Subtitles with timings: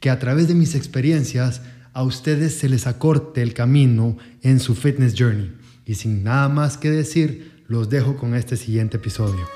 [0.00, 1.60] que a través de mis experiencias
[1.92, 5.52] a ustedes se les acorte el camino en su fitness journey.
[5.84, 9.46] Y sin nada más que decir, los dejo con este siguiente episodio.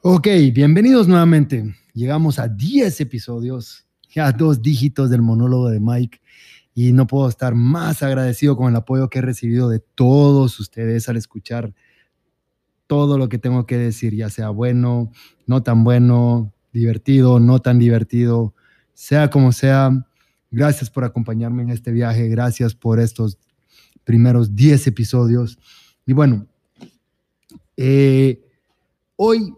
[0.00, 1.74] Ok, bienvenidos nuevamente.
[1.92, 6.20] Llegamos a 10 episodios, ya dos dígitos del monólogo de Mike.
[6.72, 11.08] Y no puedo estar más agradecido con el apoyo que he recibido de todos ustedes
[11.08, 11.72] al escuchar
[12.86, 15.10] todo lo que tengo que decir, ya sea bueno,
[15.46, 18.54] no tan bueno, divertido, no tan divertido,
[18.92, 20.06] sea como sea.
[20.50, 23.38] Gracias por acompañarme en este viaje, gracias por estos
[24.04, 25.58] primeros 10 episodios.
[26.06, 26.46] Y bueno,
[27.76, 28.44] eh,
[29.16, 29.54] hoy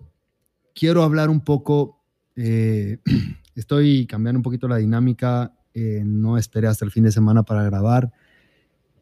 [0.74, 2.02] quiero hablar un poco,
[2.36, 2.98] eh,
[3.54, 7.62] estoy cambiando un poquito la dinámica, eh, no esperé hasta el fin de semana para
[7.64, 8.12] grabar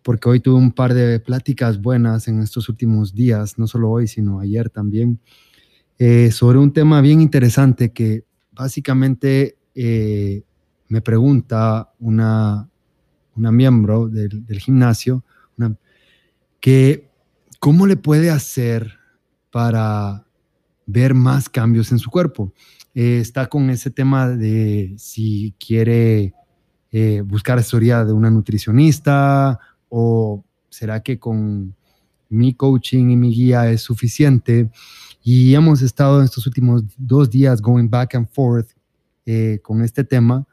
[0.05, 4.07] porque hoy tuve un par de pláticas buenas en estos últimos días, no solo hoy,
[4.07, 5.19] sino ayer también,
[5.99, 10.43] eh, sobre un tema bien interesante que básicamente eh,
[10.89, 12.69] me pregunta una,
[13.35, 15.25] una miembro del, gimnasio,
[16.61, 17.11] que
[17.59, 18.99] cómo le puede hacer
[19.51, 20.27] para
[20.87, 22.53] ver más cambios en su cuerpo.
[22.95, 26.35] Eh, está con ese tema de si quiere
[27.25, 29.59] buscar asesoría de una nutricionista
[29.97, 31.73] o será que con
[32.29, 34.69] mi coaching y mi guía es suficiente.
[35.23, 38.71] Y hemos estado en estos últimos dos días going back and forth
[39.25, 40.45] eh, con este tema.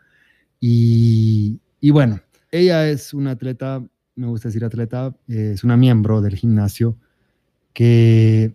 [0.60, 3.84] Y, y, bueno, ella es una atleta,
[4.16, 6.96] me gusta decir atleta, es una miembro del gimnasio
[7.74, 8.54] que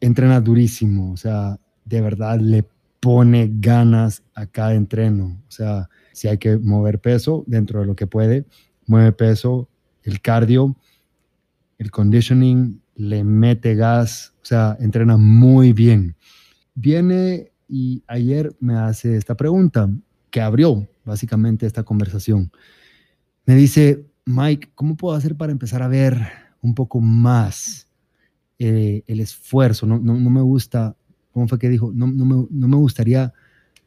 [0.00, 2.64] entrena durísimo, o sea, de verdad le
[3.00, 5.42] pone ganas a cada entreno.
[5.46, 8.46] O sea, si hay que mover peso dentro de lo que puede,
[8.86, 9.68] mueve peso,
[10.04, 10.76] el cardio,
[11.78, 16.16] el conditioning, le mete gas, o sea, entrena muy bien.
[16.74, 19.88] Viene y ayer me hace esta pregunta
[20.30, 22.50] que abrió básicamente esta conversación.
[23.44, 26.18] Me dice, Mike, ¿cómo puedo hacer para empezar a ver
[26.60, 27.88] un poco más
[28.58, 29.86] eh, el esfuerzo?
[29.86, 30.96] No, no, me gusta,
[31.32, 31.92] ¿cómo fue que dijo?
[31.94, 33.32] No, no, me, no me gustaría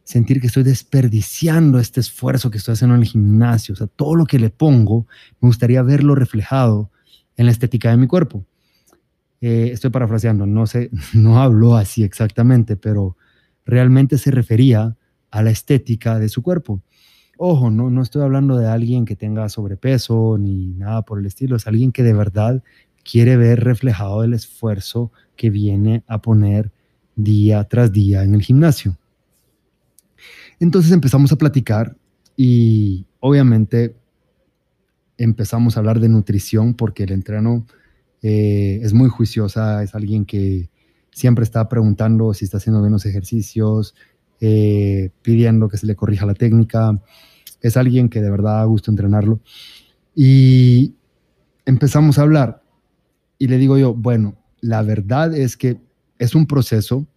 [0.05, 3.73] sentir que estoy desperdiciando este esfuerzo que estoy haciendo en el gimnasio.
[3.73, 5.07] O sea, todo lo que le pongo,
[5.41, 6.91] me gustaría verlo reflejado
[7.35, 8.45] en la estética de mi cuerpo.
[9.41, 13.17] Eh, estoy parafraseando, no sé, no habló así exactamente, pero
[13.66, 14.95] realmente se refería
[15.31, 16.81] a la estética de su cuerpo.
[17.37, 21.55] Ojo, no, no estoy hablando de alguien que tenga sobrepeso ni nada por el estilo,
[21.55, 22.63] es alguien que de verdad
[23.03, 26.72] quiere ver reflejado el esfuerzo que viene a poner
[27.16, 28.97] día tras día en el gimnasio.
[30.59, 31.95] Entonces empezamos a platicar
[32.38, 33.95] y obviamente
[35.17, 37.66] empezamos a hablar de nutrición porque el entreno
[38.21, 40.69] eh, es muy juiciosa, es alguien que
[41.11, 43.95] siempre está preguntando si está haciendo bien ejercicios,
[44.41, 47.01] eh, pidiendo que se le corrija la técnica.
[47.61, 49.39] Es alguien que de verdad da gusto entrenarlo.
[50.13, 50.95] Y
[51.66, 52.63] empezamos a hablar
[53.37, 55.79] y le digo yo, bueno, la verdad es que
[56.19, 57.07] es un proceso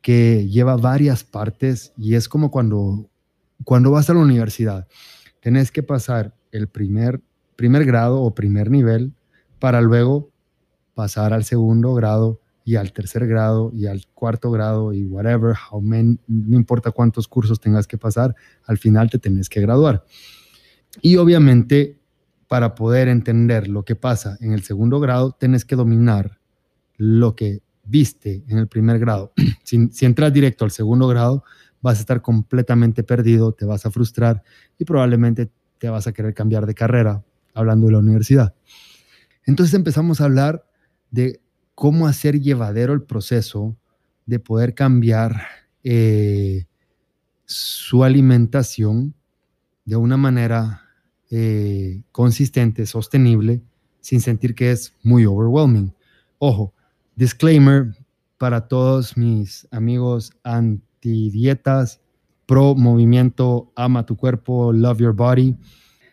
[0.00, 3.08] que lleva varias partes y es como cuando,
[3.64, 4.88] cuando vas a la universidad.
[5.40, 7.20] Tenés que pasar el primer,
[7.56, 9.12] primer grado o primer nivel
[9.58, 10.30] para luego
[10.94, 15.82] pasar al segundo grado y al tercer grado y al cuarto grado y whatever, how
[15.82, 18.34] no importa cuántos cursos tengas que pasar,
[18.66, 20.04] al final te tenés que graduar.
[21.00, 22.00] Y obviamente
[22.50, 26.40] para poder entender lo que pasa en el segundo grado, tenés que dominar
[26.96, 29.32] lo que viste en el primer grado,
[29.64, 31.44] si, entras directo al segundo grado,
[31.82, 34.42] vas a estar completamente perdido, te vas a frustrar
[34.78, 38.54] y probablemente te vas a querer cambiar de carrera, hablando de la universidad.
[39.44, 40.64] Entonces empezamos a hablar
[41.10, 41.40] de
[41.74, 43.76] cómo hacer llevadero el proceso
[44.26, 45.42] de poder cambiar
[45.82, 46.66] eh,
[47.46, 49.14] su alimentación
[49.84, 50.82] de una manera
[51.30, 53.62] eh, consistente, sostenible,
[54.00, 55.92] sin sentir que es muy overwhelming.
[56.38, 56.74] Ojo,
[57.20, 57.94] Disclaimer
[58.38, 62.00] para todos mis amigos anti-dietas,
[62.46, 65.50] pro movimiento, ama tu cuerpo, love your body.
[65.50, 65.58] O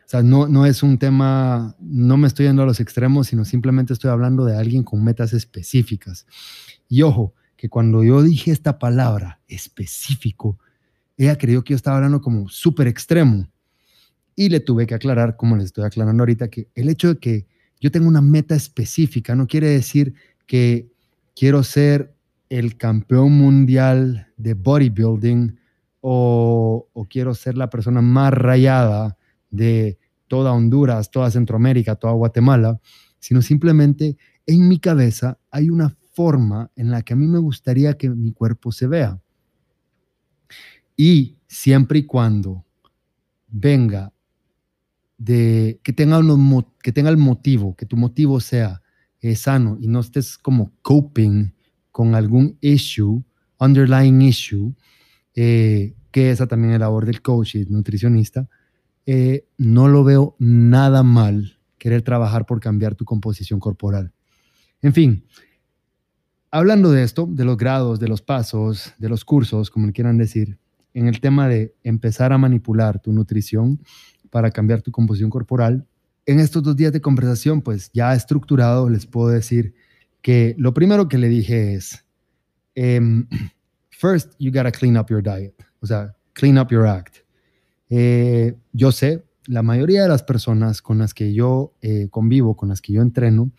[0.06, 3.94] sea, no, no es un tema, no me estoy yendo a los extremos, sino simplemente
[3.94, 6.28] estoy hablando de alguien con metas específicas.
[6.90, 10.60] Y ojo, que cuando yo dije esta palabra específico,
[11.16, 13.50] ella creyó que yo estaba hablando como súper extremo.
[14.36, 17.48] Y le tuve que aclarar, como les estoy aclarando ahorita, que el hecho de que
[17.80, 20.14] yo tengo una meta específica no quiere decir
[20.46, 20.97] que
[21.38, 22.16] quiero ser
[22.50, 25.60] el campeón mundial de bodybuilding
[26.02, 29.18] o, quiero ser la persona más rayada
[29.50, 32.80] de toda Honduras, toda Centroamérica, toda Guatemala,
[33.20, 37.98] sino simplemente en mi cabeza hay una forma en la que a mí me gustaría
[37.98, 39.22] que mi cuerpo se vea.
[40.96, 42.66] Y siempre y cuando
[43.48, 44.12] venga
[45.18, 46.20] de que tenga,
[46.82, 48.82] que tenga el motivo, que tu motivo sea
[49.22, 51.52] eh, sano y no estés como coping
[51.92, 53.24] con algún issue,
[53.60, 54.76] underlying issue,
[55.34, 58.48] eh, que esa también es la labor del coach y nutricionista,
[59.06, 64.12] eh, no lo veo nada mal querer trabajar por cambiar tu composición corporal.
[64.82, 65.26] En fin,
[66.52, 70.60] hablando de esto, de los grados, de los pasos, de los cursos, como quieran decir,
[70.94, 73.80] en el tema de empezar a manipular tu nutrición
[74.30, 75.88] para cambiar tu composición corporal,
[76.28, 79.74] en estos dos días de conversación, pues ya estructurado, les puedo decir
[80.22, 82.06] que lo primero que le dije es,
[82.76, 83.28] em,
[83.90, 87.20] first, you gotta clean up your diet, o sea, clean up your act.
[87.90, 92.68] Eh, yo sé, la mayoría de las personas con las que yo eh, convivo, con
[92.68, 93.52] las que yo entreno,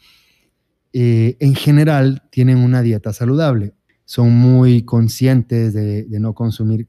[0.92, 3.72] eh, en general tienen una dieta saludable.
[4.04, 6.86] Son muy conscientes de, no consumir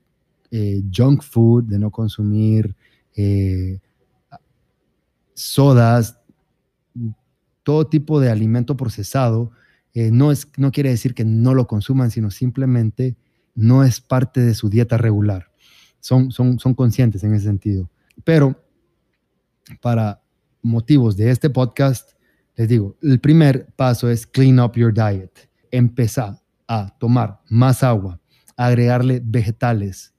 [0.51, 2.75] eh, junk food, de no consumir
[5.39, 6.19] sodas,
[7.63, 9.51] todo tipo de alimento procesado.
[9.93, 13.15] no, es, no quiere decir que no lo consuman, sino simplemente
[13.55, 15.49] no es parte de su dieta regular.
[16.01, 17.89] Son, son, son conscientes en ese sentido.
[18.23, 18.61] Pero
[19.81, 20.21] para
[20.61, 22.11] motivos de este podcast,
[22.55, 25.49] les digo, el primer paso es clean up your diet.
[25.71, 28.19] Empezar a tomar más agua,
[28.57, 30.13] agregarle vegetales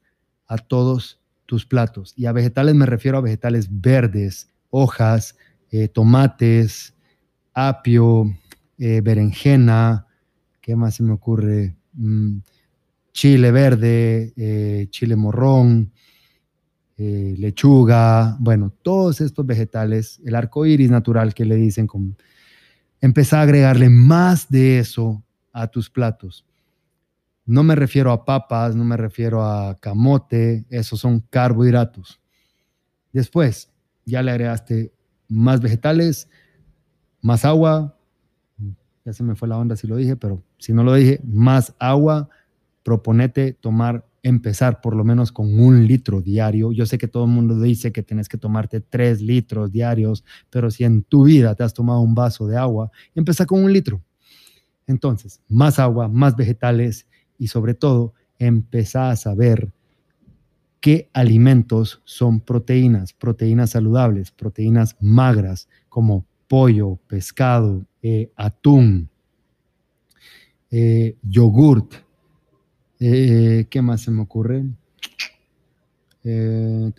[0.47, 2.13] a todos tus platos.
[2.15, 5.37] Y a vegetales me refiero a vegetales verdes, hojas,
[5.69, 6.95] eh, tomates,
[7.53, 8.33] apio,
[8.79, 10.07] eh, berenjena,
[10.59, 11.75] ¿qué más se me ocurre?
[11.93, 12.39] Mm,
[13.11, 15.91] chile verde, eh, chile morrón,
[17.03, 22.15] lechuga, bueno, todos estos vegetales, el arco iris natural que le dicen, con,
[22.99, 26.45] empezar a agregarle más de eso a tus platos.
[27.43, 32.21] No me refiero a papas, no me refiero a camote, esos son carbohidratos.
[33.11, 33.70] Después,
[34.05, 34.93] ya le agregaste
[35.27, 36.29] más vegetales,
[37.21, 37.97] más agua,
[39.05, 41.73] ya se me fue la onda si lo dije, pero si no lo dije, más
[41.79, 42.29] agua,
[42.83, 46.71] proponete tomar empezar por lo menos con un litro diario.
[46.71, 50.69] Yo sé que todo el mundo dice que tienes que tomarte tres litros diarios, pero
[50.69, 54.01] si en tu vida te has tomado un vaso de agua, empieza con un litro.
[54.87, 57.07] Entonces, más agua, más vegetales
[57.37, 59.71] y sobre todo, empezar a saber
[60.81, 69.09] qué alimentos son proteínas, proteínas saludables, proteínas magras, como pollo, pescado, eh, atún,
[70.71, 71.93] eh, yogurt,
[73.03, 74.63] eh, ¿Qué más se me ocurre?
[76.23, 76.91] Eh,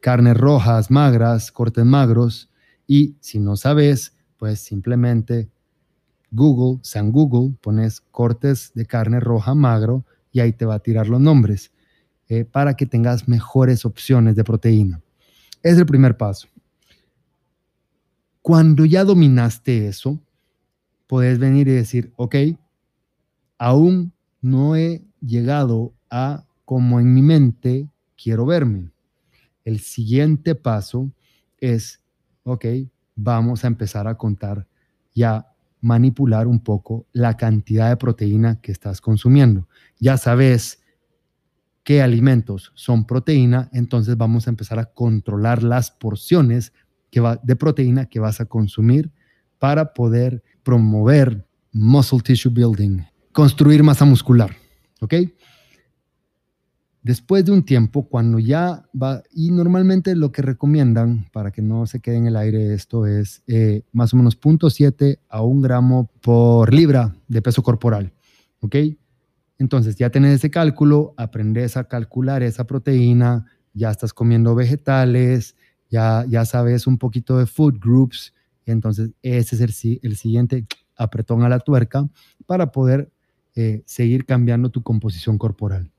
[0.00, 2.50] Carnes rojas, magras, cortes magros.
[2.86, 5.48] Y si no sabes, pues simplemente
[6.30, 11.08] Google, San Google, pones cortes de carne roja magro y ahí te va a tirar
[11.08, 11.72] los nombres
[12.28, 15.00] eh, para que tengas mejores opciones de proteína.
[15.62, 16.48] Es el primer paso.
[18.42, 20.20] Cuando ya dominaste eso,
[21.06, 22.36] puedes venir y decir, ok,
[23.58, 27.88] aún no he llegado a como en mi mente
[28.22, 28.90] quiero verme.
[29.64, 31.10] El siguiente paso
[31.58, 32.00] es,
[32.44, 32.64] ok,
[33.16, 34.66] vamos a empezar a contar
[35.14, 39.66] ya manipular un poco la cantidad de proteína que estás consumiendo.
[39.98, 40.80] Ya sabes
[41.88, 46.74] qué alimentos son proteína, entonces vamos a empezar a controlar las porciones
[47.10, 49.10] que de proteína que vas a consumir
[49.58, 52.98] para poder promover muscle tissue building,
[53.32, 54.54] construir masa muscular.
[55.00, 55.14] ¿Ok?
[57.02, 61.86] Después de un tiempo, cuando ya va, y normalmente lo que recomiendan para que no
[61.86, 66.10] se quede en el aire esto es eh, más o menos 0.7 a 1 gramo
[66.20, 68.12] por libra de peso corporal.
[68.60, 68.76] ¿Ok?
[69.58, 75.56] Entonces ya tenés ese cálculo, aprendes a calcular esa proteína, ya estás comiendo vegetales,
[75.90, 78.34] ya, ya sabes un poquito de food groups,
[78.66, 79.60] entonces ese es
[80.02, 82.08] el, siguiente apretón a la tuerca
[82.46, 83.10] para poder
[83.54, 85.90] eh, seguir cambiando tu composición corporal.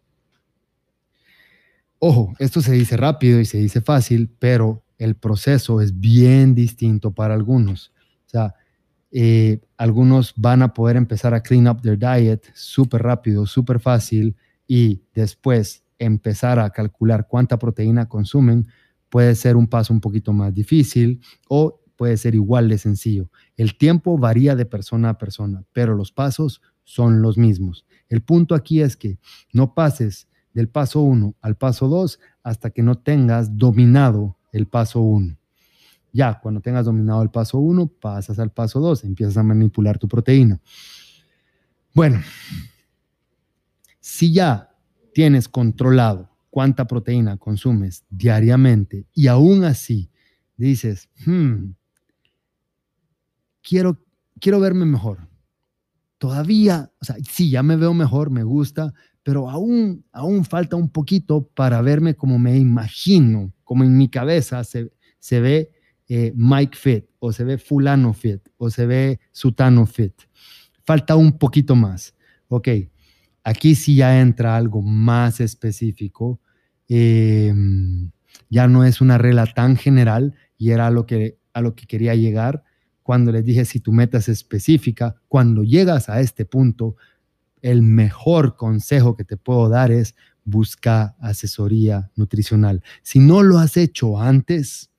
[2.00, 7.12] Ojo, esto se dice rápido y se dice fácil, pero el proceso es bien distinto
[7.12, 7.92] para algunos.
[8.26, 8.56] O sea,
[9.12, 14.36] eh, algunos van a poder empezar a clean up their diet súper rápido, súper fácil
[14.68, 18.68] y después empezar a calcular cuánta proteína consumen
[19.10, 23.30] puede ser un paso un poquito más difícil o puede ser igual de sencillo.
[23.58, 27.86] El tiempo varía de persona a persona, pero los pasos son los mismos.
[28.08, 29.20] El punto aquí es que
[29.52, 35.02] no pases del paso 1 al paso 2 hasta que no tengas dominado el paso
[35.02, 35.39] 1.
[36.12, 40.08] Ya, cuando tengas dominado el paso 1, pasas al paso 2, empiezas a manipular tu
[40.08, 40.60] proteína.
[41.94, 42.22] Bueno,
[44.00, 44.76] si ya
[45.14, 50.10] tienes controlado cuánta proteína consumes diariamente y aún así
[50.58, 51.72] dices, hmm,
[53.62, 54.04] quiero,
[54.40, 55.28] quiero verme mejor.
[56.18, 60.90] Todavía, o sea, sí, ya me veo mejor, me gusta, pero aún, aún falta un
[60.90, 65.72] poquito para verme como me imagino, como en mi cabeza se, se ve
[66.10, 70.14] eh, Mike Fit, o se ve fulano fit, o se ve sutano fit.
[70.84, 72.16] Falta un poquito más.
[72.48, 72.68] Ok,
[73.44, 76.42] aquí sí ya entra algo más específico.
[76.88, 78.10] Em,
[78.50, 82.16] ya no es una regla tan general y era lo que, a lo que quería
[82.16, 82.64] llegar
[83.04, 85.16] cuando les dije si tu meta es específica.
[85.28, 86.96] Cuando llegas a este punto,
[87.62, 92.84] el mejor consejo que te puedo dar es busca asesoría nutricional.
[93.04, 94.90] Si no lo has hecho antes,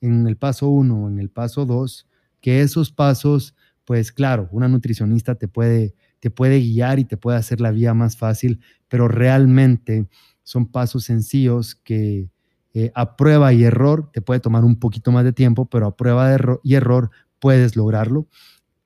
[0.00, 2.08] en el paso uno o en el paso dos,
[2.40, 3.54] que esos pasos,
[3.84, 7.94] pues claro, una nutricionista te puede, te puede guiar y te puede hacer la vida
[7.94, 10.08] más fácil, pero realmente
[10.42, 12.30] son pasos sencillos que
[12.72, 15.96] eh, a prueba y error te puede tomar un poquito más de tiempo, pero a
[15.96, 18.28] prueba y error puedes lograrlo.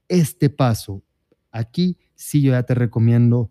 [0.09, 1.03] Este paso
[1.51, 3.51] aquí sí yo ya te recomiendo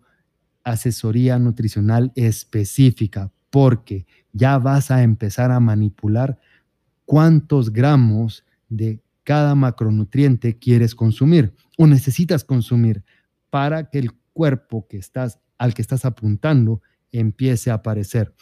[0.64, 6.38] asesoría nutricional específica porque ya vas a empezar a manipular
[7.04, 13.02] cuántos gramos de cada macronutriente quieres consumir o necesitas consumir
[13.50, 18.34] para que el cuerpo que estás, al que estás apuntando empiece a aparecer.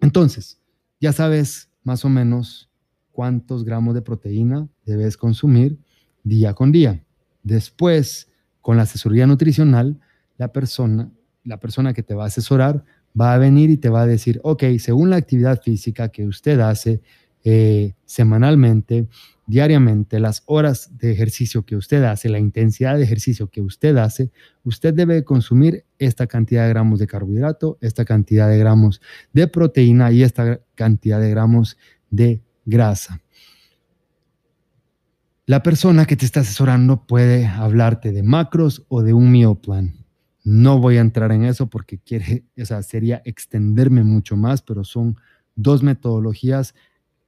[0.00, 0.60] Entonces,
[1.00, 2.70] ya sabes más o menos
[3.12, 5.78] cuántos gramos de proteína debes consumir
[6.22, 7.04] día con día.
[7.42, 8.30] Después,
[8.60, 10.00] con la asesoría nutricional,
[10.38, 11.12] la persona,
[11.44, 12.84] la persona que te va a asesorar
[13.18, 16.58] va a venir y te va a decir, ok, según la actividad física que usted
[16.60, 17.02] hace,
[17.44, 19.06] eh, semanalmente,
[19.46, 24.30] diariamente, las horas de ejercicio que usted hace, la intensidad de ejercicio que usted hace,
[24.64, 29.02] usted debe consumir esta cantidad de gramos de carbohidrato, esta cantidad de gramos
[29.34, 31.76] de proteína y esta cantidad de gramos
[32.10, 33.20] de grasa.
[35.46, 39.92] La persona que te está asesorando puede hablarte de macros o de un meal plan.
[40.42, 45.18] No voy a entrar en eso porque quiere, o sería extenderme mucho más, pero son
[45.54, 46.74] dos metodologías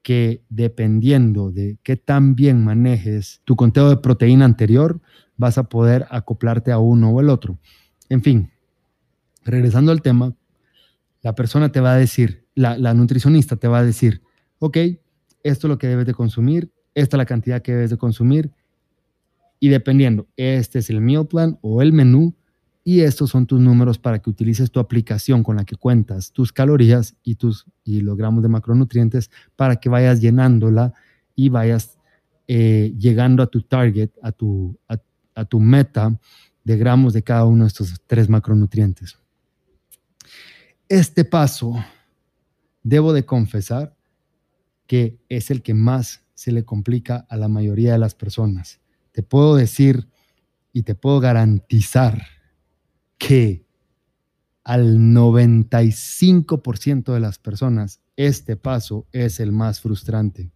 [0.06, 5.00] que dependiendo de qué tan bien manejes tu conteo de proteína anterior,
[5.36, 7.58] vas a poder acoplarte a uno o el otro.
[8.08, 8.52] En fin,
[9.44, 10.32] regresando al tema,
[11.22, 14.22] la persona te va a decir, la, nutricionista te va a decir,
[14.60, 14.76] ok,
[15.42, 18.52] esto es lo que debes de consumir, esta es la cantidad que debes de consumir,
[19.58, 22.32] y dependiendo, este es el meal plan o el menú,
[22.88, 26.52] y estos son tus números para que utilices tu aplicación con la que cuentas tus
[26.52, 30.94] calorías y tus y los gramos de macronutrientes para que vayas llenándola
[31.34, 31.98] y vayas
[32.46, 36.16] eh, llegando a tu target, a tu, a tu meta
[36.62, 39.18] de gramos de cada uno de estos tres macronutrientes.
[40.88, 41.74] Este paso,
[42.84, 43.96] debo de confesar
[44.86, 48.78] que es el que más se le complica a la mayoría de las personas.
[49.10, 50.06] Te puedo decir
[50.72, 52.35] y te puedo garantizar
[53.18, 53.64] que
[54.64, 60.50] al 95% de las personas este paso es el más frustrante.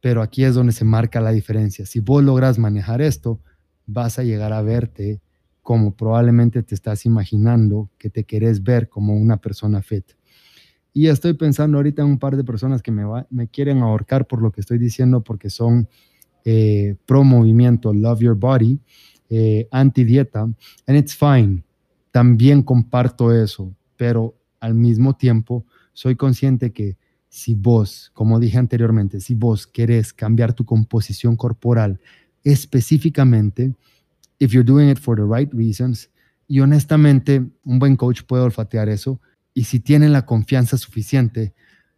[0.00, 1.86] Pero aquí es donde se marca la diferencia.
[1.86, 3.40] Si vos logras manejar esto,
[3.86, 5.22] vas a llegar a verte
[5.62, 10.04] como probablemente te estás imaginando que te querés ver como una persona fit.
[10.92, 14.42] Y estoy pensando ahorita en un par de personas que me, me quieren ahorcar por
[14.42, 15.88] lo que estoy diciendo porque son
[16.44, 18.78] eh, pro movimiento, love your body
[19.34, 21.62] eh, anti-dieta, and it's fine.
[22.12, 26.96] También comparto eso, pero al mismo tiempo soy consciente que
[27.28, 31.98] si vos, como dije anteriormente, si vos querés cambiar tu composición corporal
[32.44, 33.74] específicamente,
[34.38, 36.10] if you're doing it for the right reasons,
[36.46, 39.20] y honestamente un buen coach puede olfatear eso,
[39.52, 41.54] y si tienen la confianza suficiente,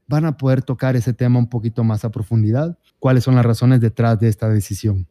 [0.06, 3.80] van a poder tocar ese tema un poquito más a profundidad, cuáles son las razones
[3.80, 5.06] detrás de esta decisión.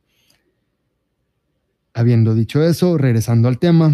[1.98, 3.94] Habiendo dicho eso, regresando al tema,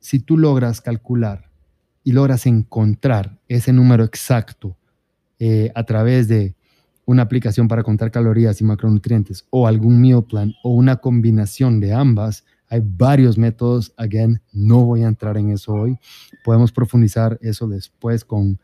[0.00, 1.50] si tú logras calcular
[2.04, 4.76] y logras encontrar ese número exacto
[5.38, 6.54] eh, a través de
[7.06, 11.94] una aplicación para contar calorías y macronutrientes o algún meal plan o una combinación de
[11.94, 15.98] ambas, Hay varios métodos, again, no voy a entrar en eso hoy.
[16.44, 18.60] Podemos profundizar eso después con,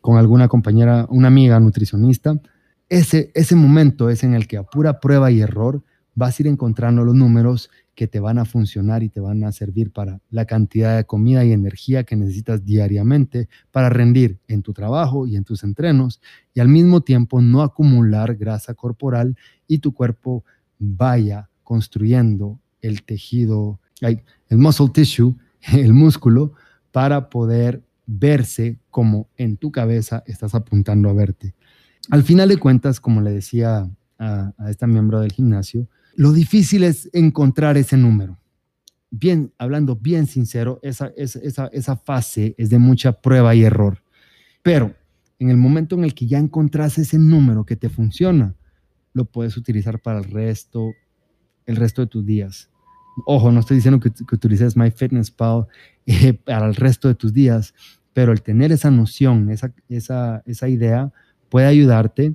[0.00, 2.40] con alguna compañera, una amiga nutricionista.
[2.88, 5.82] Ese, ese momento es en el que a pura prueba y error
[6.14, 9.52] vas a ir encontrando los números que te van a funcionar y te van a
[9.52, 14.72] servir para la cantidad de comida y energía que necesitas diariamente para rendir en tu
[14.72, 16.20] trabajo y en tus entrenos
[16.54, 19.36] y al mismo tiempo no acumular grasa corporal
[19.68, 20.44] y tu cuerpo
[20.78, 25.36] vaya construyendo el tejido, el muscle tissue,
[25.72, 26.52] el músculo,
[26.92, 31.54] para poder verse como en tu cabeza estás apuntando a verte.
[32.10, 36.84] Al final de cuentas, como le decía a, a esta miembro del gimnasio, lo difícil
[36.84, 38.38] es encontrar ese número.
[39.10, 44.02] Bien, hablando bien sincero, esa, esa, esa fase es de mucha prueba y error.
[44.62, 44.94] Pero
[45.38, 48.54] en el momento en el que ya encontrás ese número que te funciona,
[49.12, 50.92] lo puedes utilizar para el resto,
[51.66, 52.70] el resto de tus días.
[53.26, 55.66] Ojo, no estoy diciendo que, que utilices MyFitnessPal
[56.06, 57.74] eh, para el resto de tus días,
[58.12, 61.12] pero el tener esa noción, esa, esa, esa idea,
[61.48, 62.34] puede ayudarte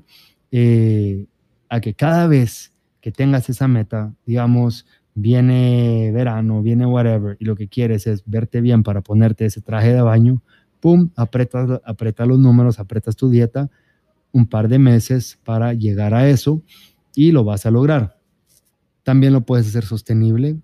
[0.51, 1.25] eh,
[1.67, 7.55] a que cada vez que tengas esa meta, digamos, viene verano, viene whatever, y lo
[7.55, 10.41] que quieres es verte bien para ponerte ese traje de baño,
[10.79, 13.69] pum, apretas, apretas los números, apretas tu dieta
[14.31, 16.61] un par de meses para llegar a eso
[17.15, 18.19] y lo vas a lograr.
[19.03, 20.57] También lo puedes hacer sostenible.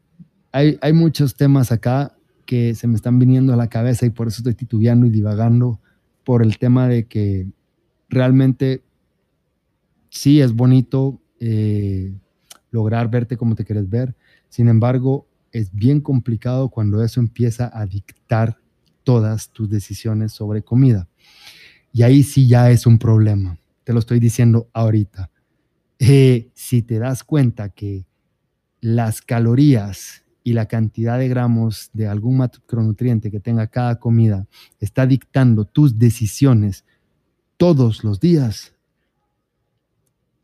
[0.51, 2.15] Hay, hay muchos temas acá
[2.45, 5.79] que se me están viniendo a la cabeza y por eso estoy titubeando y divagando
[6.23, 7.47] por el tema de que
[8.07, 8.83] realmente
[10.09, 12.13] sí es bonito eh,
[12.75, 14.13] lograr verte como te quieres ver.
[14.49, 18.59] Sin embargo, es bien complicado cuando eso empieza a dictar
[19.03, 21.07] todas tus decisiones sobre comida.
[21.93, 23.57] Y ahí sí ya es un problema.
[23.85, 25.31] Te lo estoy diciendo ahorita.
[25.97, 28.05] Eh, si te das cuenta que
[28.81, 34.45] las calorías y la cantidad de gramos de algún macronutriente que tenga cada comida
[34.81, 36.83] está dictando tus decisiones
[37.55, 38.73] todos los días,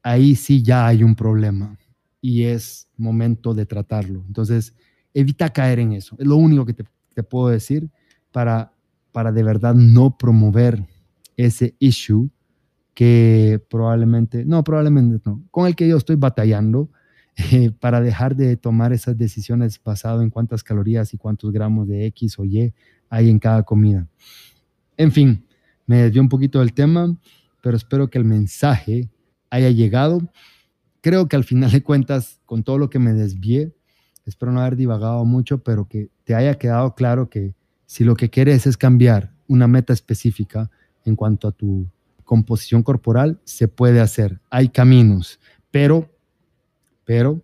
[0.01, 1.77] ahí sí ya hay un problema
[2.21, 4.23] y es momento de tratarlo.
[4.27, 4.75] Entonces,
[5.13, 6.15] evita caer en eso.
[6.19, 6.85] Es lo único que te,
[7.23, 7.89] puedo decir
[8.31, 8.71] para,
[9.11, 10.83] para de verdad no promover
[11.37, 12.29] ese issue
[12.93, 16.89] que probablemente, no, probablemente no, con el que yo estoy batallando
[17.51, 22.05] eh, para dejar de tomar esas decisiones basado en cuántas calorías y cuántos gramos de
[22.07, 22.73] X o Y
[23.09, 24.07] hay en cada comida.
[24.97, 25.45] En fin,
[25.85, 27.15] me desvió un poquito del tema,
[27.61, 29.09] pero espero que el mensaje
[29.49, 30.21] haya llegado
[31.01, 33.75] creo que al final de cuentas, con todo lo que me desvié,
[34.25, 38.29] espero no haber divagado mucho, pero que te haya quedado claro que si lo que
[38.29, 40.71] quieres es cambiar una meta específica
[41.03, 41.89] en cuanto a tu
[42.23, 44.39] composición corporal, se puede hacer.
[44.49, 45.39] Hay caminos,
[45.71, 46.09] pero,
[47.03, 47.43] pero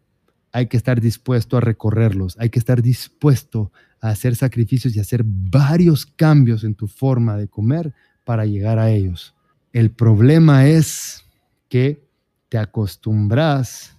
[0.53, 5.23] hay que estar dispuesto a recorrerlos, hay que estar dispuesto a hacer sacrificios y hacer
[5.25, 7.93] varios cambios en tu forma de comer
[8.23, 9.35] para llegar a ellos.
[9.73, 11.25] El problema es
[11.67, 12.06] que
[12.49, 13.97] te acostumbras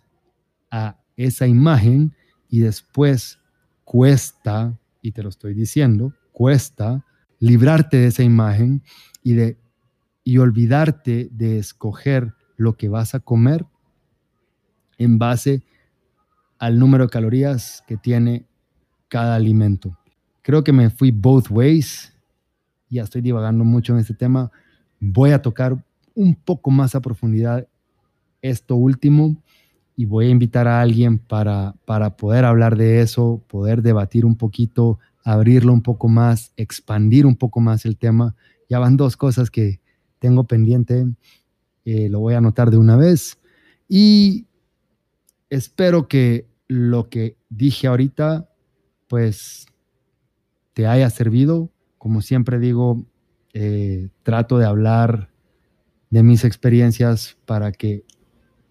[0.71, 2.15] a esa imagen
[2.49, 3.39] y después
[3.85, 7.05] cuesta, y te lo estoy diciendo, cuesta
[7.41, 8.83] librarte de esa imagen
[9.23, 9.59] y de
[10.29, 13.65] y olvidarte de escoger lo que vas a comer
[14.99, 15.63] en base
[16.59, 18.45] al número de calorías que tiene
[19.09, 19.97] cada alimento.
[20.43, 22.13] Creo que me fui both ways.
[22.91, 24.51] Ya estoy divagando mucho en este tema.
[25.01, 25.83] Voy a tocar
[26.15, 27.67] un poco más a profundidad
[28.43, 29.43] esto último
[29.97, 34.37] y voy a invitar a alguien para, para poder hablar de eso, poder debatir un
[34.37, 38.37] poquito, abrirlo un poco más, expandir un poco más el tema.
[38.69, 39.81] Ya van dos cosas que
[40.21, 41.07] tengo pendiente,
[41.85, 43.39] eh, lo voy a anotar de una vez
[43.89, 44.47] y
[45.51, 48.49] espero que lo que dije ahorita,
[49.09, 49.67] pues
[50.75, 51.71] te haya servido.
[51.97, 53.05] Como siempre digo,
[53.53, 55.31] eh, trato de hablar
[56.11, 58.05] de mis experiencias para que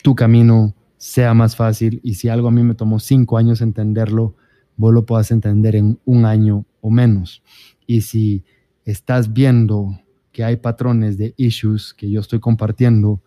[0.01, 4.35] tu camino sea más fácil y si algo a mí me tomó cinco años entenderlo,
[4.75, 7.43] vos lo puedas entender en un año o menos.
[7.85, 8.43] Y si
[8.85, 9.99] estás viendo
[10.31, 13.21] que hay patrones de issues que yo estoy compartiendo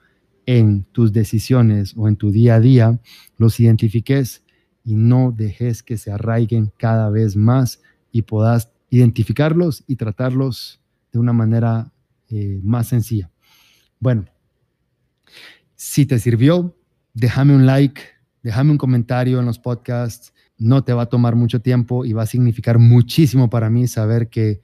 [0.47, 3.01] en tus decisiones o en tu día a día,
[3.37, 4.43] los identifiques
[4.85, 10.81] y no dejes que se arraiguen cada vez más y puedas identificarlos y tratarlos
[11.13, 11.93] de una manera
[12.29, 13.31] eh, más sencilla.
[13.99, 14.27] Bueno,
[15.81, 16.77] si te sirvió,
[17.15, 18.03] déjame un like,
[18.43, 20.35] déjame un comentario en los podcasts.
[20.59, 24.29] No te va a tomar mucho tiempo y va a significar muchísimo para mí saber
[24.29, 24.61] que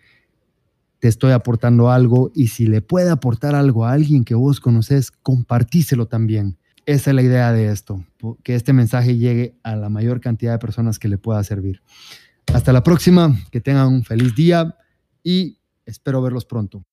[0.98, 5.10] te estoy aportando algo y si le puede aportar algo a alguien que vos conoces,
[5.10, 6.58] compartíselo también.
[6.84, 8.04] esa es la idea de esto,
[8.42, 11.80] que este mensaje llegue a la mayor cantidad de personas que le pueda servir.
[12.52, 14.76] Hasta la próxima, que tengan un feliz día
[15.24, 16.84] y espero verlos pronto.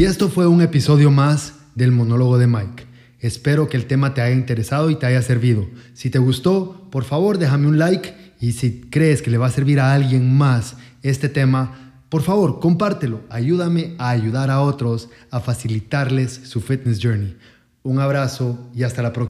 [0.00, 2.86] Y esto fue un episodio más del monólogo de Mike.
[3.18, 5.68] Espero que el tema te haya interesado y te haya servido.
[5.92, 9.50] Si te gustó, por favor déjame un like y si crees que le va a
[9.50, 13.20] servir a alguien más este tema, por favor, compártelo.
[13.28, 17.36] Ayúdame a ayudar a otros a facilitarles su fitness journey.
[17.82, 19.18] Un abrazo y hasta la próxima.